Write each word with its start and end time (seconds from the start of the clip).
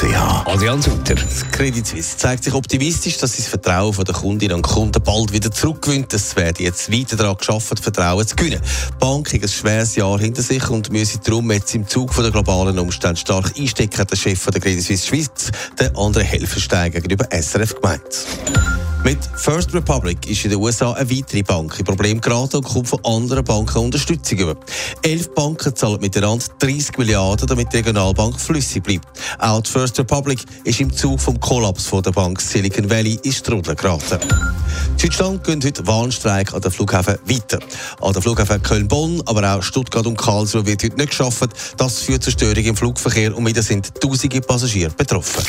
Adrian 0.00 0.80
Sutter. 0.80 1.16
Credit 1.50 1.84
Suisse 1.84 2.16
zeigt 2.16 2.44
sich 2.44 2.54
optimistisch, 2.54 3.18
dass 3.18 3.34
das 3.34 3.48
Vertrauen 3.48 4.04
der 4.04 4.14
Kundinnen 4.14 4.54
und 4.54 4.62
Kunden 4.62 5.02
bald 5.02 5.32
wieder 5.32 5.50
zurückgewinnt. 5.50 6.12
Es 6.14 6.36
wird 6.36 6.60
jetzt 6.60 6.92
weiter 6.92 7.16
daran 7.16 7.36
geschafft, 7.36 7.80
Vertrauen 7.80 8.24
zu 8.24 8.36
gewinnen. 8.36 8.60
Die 8.62 8.98
Bank 9.00 9.32
hat 9.32 9.42
ein 9.42 9.48
schweres 9.48 9.96
Jahr 9.96 10.20
hinter 10.20 10.42
sich 10.42 10.70
und 10.70 10.92
müsse 10.92 11.18
darum 11.18 11.50
jetzt 11.50 11.74
im 11.74 11.88
Zug 11.88 12.14
der 12.14 12.30
globalen 12.30 12.78
Umstände 12.78 13.16
stark 13.16 13.52
einstecken, 13.58 14.06
der 14.06 14.16
Chef 14.16 14.46
der 14.46 14.60
Credit 14.60 14.84
Suisse 14.84 15.08
Schweiz, 15.08 15.50
der 15.80 15.96
andere 15.96 16.22
Helferstein 16.22 16.92
gegenüber 16.92 17.26
SRF 17.32 17.74
gemeint. 17.74 18.87
Mit 19.04 19.18
First 19.36 19.72
Republic 19.74 20.28
ist 20.28 20.44
in 20.44 20.50
den 20.50 20.60
USA 20.60 20.92
eine 20.92 21.10
weitere 21.10 21.42
Bank 21.42 21.78
in 21.78 21.84
Problem 21.84 22.20
geraten 22.20 22.56
und 22.56 22.64
kommt 22.64 22.88
von 22.88 23.04
anderen 23.04 23.44
Banken 23.44 23.78
Unterstützung 23.78 24.38
über. 24.38 24.56
Elf 25.02 25.32
Banken 25.34 25.74
zahlen 25.74 26.00
miteinander 26.00 26.44
30 26.58 26.98
Milliarden, 26.98 27.46
damit 27.46 27.72
die 27.72 27.78
Regionalbank 27.78 28.38
flüssig 28.38 28.82
bleibt. 28.82 29.06
Auch 29.38 29.60
die 29.60 29.70
First 29.70 29.98
Republic 29.98 30.44
ist 30.64 30.80
im 30.80 30.92
Zug 30.92 31.20
vom 31.20 31.38
Kollaps 31.40 31.86
von 31.86 32.02
der 32.02 32.10
Bank 32.10 32.40
Silicon 32.40 32.90
Valley 32.90 33.18
in 33.22 33.32
Strudel 33.32 33.76
geraten. 33.76 34.18
Deutschland 35.00 35.44
gehen 35.44 35.60
heute 35.64 35.86
Warnstreik 35.86 36.52
an 36.52 36.60
den 36.60 36.70
Flughafen 36.70 37.18
weiter. 37.24 37.60
An 38.00 38.12
den 38.12 38.20
Flughafen 38.20 38.62
Köln-Bonn, 38.62 39.22
aber 39.26 39.54
auch 39.54 39.62
Stuttgart 39.62 40.06
und 40.06 40.18
Karlsruhe 40.18 40.66
wird 40.66 40.82
heute 40.82 40.96
nicht 40.96 41.10
geschafft. 41.10 41.50
Das 41.76 42.00
führt 42.00 42.24
zu 42.24 42.30
Störungen 42.30 42.66
im 42.66 42.76
Flugverkehr 42.76 43.36
und 43.36 43.46
wieder 43.46 43.62
sind 43.62 44.00
tausende 44.00 44.40
Passagiere 44.40 44.90
betroffen. 44.90 45.44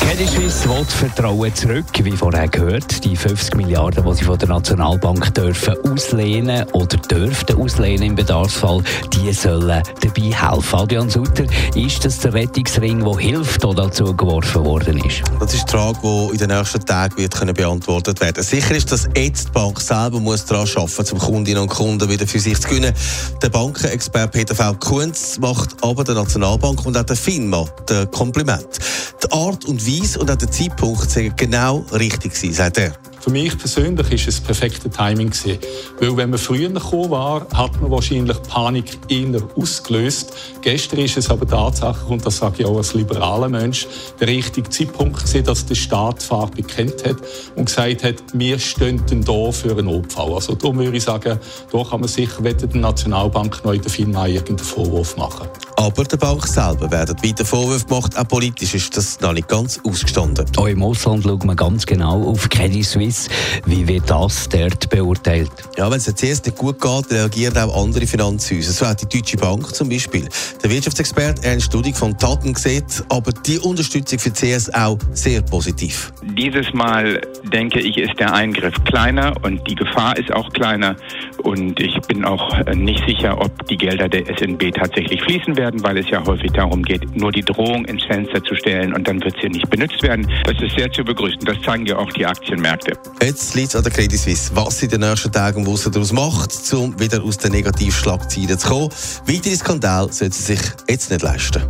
Credit 0.00 0.28
Suisse 0.28 0.68
will 0.68 0.84
Vertrauen 0.84 1.54
zurück, 1.54 1.86
wie 2.02 2.16
vorher 2.16 2.45
gehört. 2.48 3.04
Die 3.04 3.16
50 3.16 3.56
Milliarden, 3.56 4.04
die 4.04 4.14
sie 4.14 4.24
von 4.24 4.38
der 4.38 4.48
Nationalbank 4.48 5.34
dürfen 5.34 5.74
auslehnen 5.84 6.64
oder 6.72 6.96
dürften 6.96 7.56
auslehnen 7.56 8.02
im 8.02 8.14
Bedarfsfall, 8.14 8.82
die 9.12 9.32
sollen 9.32 9.82
dabei 10.00 10.22
helfen. 10.22 10.78
Adrian 10.78 11.10
Sutter, 11.10 11.44
ist 11.74 12.04
das 12.04 12.18
der 12.20 12.34
Rettungsring, 12.34 13.04
der 13.04 13.16
hilft 13.18 13.64
oder 13.64 13.84
dazu 13.84 14.14
geworfen 14.14 14.64
worden 14.64 14.98
ist? 15.04 15.22
Das 15.40 15.54
ist 15.54 15.66
die 15.66 15.72
Frage, 15.72 15.98
die 16.02 16.32
in 16.32 16.38
den 16.38 16.56
nächsten 16.56 16.84
Tagen 16.84 17.16
wird 17.16 17.34
können 17.34 17.54
beantwortet 17.54 18.20
werden 18.20 18.42
Sicher 18.42 18.74
ist, 18.74 18.92
dass 18.92 19.08
jetzt 19.16 19.48
die 19.48 19.52
Bank 19.52 19.80
selber 19.80 20.20
muss 20.20 20.44
daran 20.44 20.68
arbeiten 20.76 21.12
um 21.12 21.18
Kundinnen 21.18 21.62
und 21.62 21.68
Kunden 21.68 22.08
wieder 22.08 22.26
für 22.26 22.38
sich 22.38 22.60
zu 22.60 22.68
gewinnen. 22.68 22.92
Der 23.42 23.48
Bankenexperte 23.48 24.28
Peter 24.28 24.54
V. 24.54 24.74
Kunz 24.74 25.38
macht 25.38 25.82
aber 25.82 26.04
der 26.04 26.14
Nationalbank 26.14 26.84
und 26.84 26.96
auch 26.96 27.02
der 27.02 27.16
FINMA 27.16 27.64
den 27.88 28.10
Kompliment. 28.10 28.66
Die 29.22 29.32
Art 29.32 29.64
und 29.64 29.86
Weise 29.86 30.18
und 30.18 30.30
auch 30.30 30.36
der 30.36 30.50
Zeitpunkt 30.50 31.10
sind 31.10 31.36
genau 31.36 31.84
richtig 31.92 32.35
gewesen, 32.36 32.54
sagt 32.54 32.78
er. 32.78 32.92
Für 33.26 33.32
mich 33.32 33.58
persönlich 33.58 34.12
ist 34.12 34.28
es 34.28 34.36
das 34.36 34.40
perfekte 34.40 34.88
Timing 34.88 35.30
gewesen. 35.30 35.58
Weil 35.98 36.16
wenn 36.16 36.30
man 36.30 36.38
früher 36.38 36.68
gekommen 36.68 37.10
war, 37.10 37.44
hat 37.52 37.80
man 37.80 37.90
wahrscheinlich 37.90 38.40
Panik 38.42 38.98
eher 39.08 39.42
ausgelöst. 39.56 40.32
Gestern 40.62 41.00
ist 41.00 41.16
es 41.16 41.28
aber 41.28 41.44
tatsächlich, 41.44 42.08
und 42.08 42.24
das 42.24 42.36
sage 42.36 42.56
ich 42.60 42.66
auch 42.66 42.76
als 42.76 42.94
liberaler 42.94 43.48
Mensch, 43.48 43.88
der 44.20 44.28
richtige 44.28 44.70
Zeitpunkt 44.70 45.18
gewesen, 45.18 45.42
dass 45.42 45.66
der 45.66 45.74
Staat 45.74 46.22
Farbe 46.22 46.62
bekennt 46.62 47.04
hat 47.04 47.16
und 47.56 47.64
gesagt 47.64 48.04
hat, 48.04 48.22
wir 48.32 48.60
stehen 48.60 49.02
da 49.08 49.50
für 49.50 49.72
einen 49.72 49.86
Notfall. 49.86 50.32
Also 50.32 50.54
darum 50.54 50.78
würde 50.78 50.96
ich 50.96 51.02
sagen, 51.02 51.40
da 51.72 51.82
kann 51.82 51.98
man 51.98 52.08
sicher 52.08 52.42
der 52.42 52.80
Nationalbank 52.80 53.64
noch 53.64 53.76
der 53.76 53.90
FINMA 53.90 54.28
irgendeinen 54.28 54.58
Vorwurf 54.58 55.16
machen. 55.16 55.48
Aber 55.78 56.04
der 56.04 56.16
Bank 56.16 56.46
selber 56.46 56.90
werden 56.90 57.16
weiter 57.22 57.44
Vorwürfe 57.44 57.84
gemacht. 57.86 58.16
Auch 58.16 58.26
politisch 58.26 58.74
ist 58.74 58.96
das 58.96 59.20
noch 59.20 59.34
nicht 59.34 59.46
ganz 59.46 59.78
ausgestanden. 59.84 60.46
Auch 60.56 60.66
im 60.68 60.82
Ausland 60.82 61.24
schaut 61.24 61.44
man 61.44 61.54
ganz 61.54 61.84
genau 61.84 62.22
auf 62.30 62.48
Credit 62.48 62.84
Suisse. 62.84 63.28
Wie 63.66 63.86
wird 63.86 64.08
das 64.08 64.48
dort 64.48 64.88
beurteilt? 64.88 65.50
Ja, 65.76 65.90
wenn 65.90 65.98
es 65.98 66.04
der 66.04 66.14
CS 66.14 66.44
nicht 66.44 66.56
gut 66.56 66.80
geht, 66.80 67.10
reagieren 67.10 67.58
auch 67.58 67.84
andere 67.84 68.06
Finanzhäuser. 68.06 68.72
So 68.72 68.86
hat 68.86 69.02
die 69.02 69.18
Deutsche 69.18 69.36
Bank 69.36 69.74
zum 69.74 69.90
Beispiel. 69.90 70.26
Der 70.62 70.70
Wirtschaftsexperte 70.70 71.46
Ernst 71.46 71.66
Studig 71.66 71.94
von 71.94 72.16
Taten 72.16 72.54
sieht 72.54 73.04
aber 73.10 73.32
die 73.32 73.58
Unterstützung 73.58 74.18
für 74.18 74.32
CS 74.32 74.72
auch 74.72 74.98
sehr 75.12 75.42
positiv. 75.42 76.12
Dieses 76.22 76.72
Mal 76.72 77.20
denke 77.52 77.80
ich, 77.80 77.98
ist 77.98 78.18
der 78.18 78.32
Eingriff 78.32 78.74
kleiner 78.84 79.34
und 79.42 79.68
die 79.68 79.74
Gefahr 79.74 80.16
ist 80.16 80.32
auch 80.32 80.50
kleiner. 80.54 80.96
Und 81.42 81.78
ich 81.80 82.00
bin 82.08 82.24
auch 82.24 82.64
nicht 82.74 83.04
sicher, 83.06 83.38
ob 83.38 83.68
die 83.68 83.76
Gelder 83.76 84.08
der 84.08 84.24
SNB 84.36 84.72
tatsächlich 84.74 85.22
fließen 85.22 85.56
werden, 85.56 85.65
weil 85.82 85.98
es 85.98 86.08
ja 86.10 86.24
häufig 86.24 86.52
darum 86.52 86.82
geht, 86.82 87.16
nur 87.16 87.32
die 87.32 87.42
Drohung 87.42 87.84
ins 87.84 88.04
Fenster 88.04 88.42
zu 88.42 88.54
stellen 88.54 88.94
und 88.94 89.06
dann 89.06 89.22
wird 89.22 89.34
sie 89.40 89.48
nicht 89.48 89.68
benutzt 89.68 90.02
werden. 90.02 90.26
Das 90.44 90.60
ist 90.60 90.76
sehr 90.76 90.90
zu 90.92 91.04
begrüßen. 91.04 91.40
Das 91.44 91.60
zeigen 91.62 91.86
ja 91.86 91.96
auch 91.96 92.10
die 92.12 92.26
Aktienmärkte. 92.26 92.92
Jetzt 93.22 93.54
liegt 93.54 93.68
es 93.68 93.76
an 93.76 93.82
der 93.82 93.92
Credit 93.92 94.18
Suisse, 94.18 94.50
was 94.54 94.78
sie 94.78 94.86
in 94.86 94.92
den 94.92 95.00
nächsten 95.00 95.32
Tagen 95.32 95.60
und 95.60 95.66
Wochen 95.66 95.92
daraus 95.92 96.12
macht, 96.12 96.72
um 96.74 96.98
wieder 96.98 97.22
aus 97.22 97.38
den 97.38 97.52
Negativschlagzeilen 97.52 98.58
zu 98.58 98.68
kommen. 98.68 98.88
Weitere 99.26 99.56
Skandal 99.56 100.12
sollte 100.12 100.34
sie 100.34 100.54
sich 100.54 100.60
jetzt 100.88 101.10
nicht 101.10 101.22
leisten. 101.22 101.62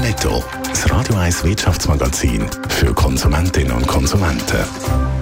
Netto, 0.00 0.42
das 0.68 0.90
Radio 0.90 1.16
1 1.16 1.44
Wirtschaftsmagazin 1.44 2.44
für 2.68 2.92
Konsumentinnen 2.92 3.72
und 3.72 3.86
Konsumenten. 3.86 5.21